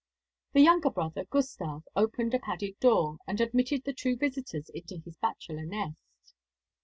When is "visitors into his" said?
4.17-5.15